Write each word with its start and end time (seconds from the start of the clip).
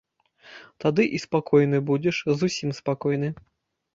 Тады 0.85 1.03
і 1.17 1.19
спакойны 1.25 1.81
будзеш, 1.89 2.15
зусім 2.39 2.69
спакойны. 2.81 3.29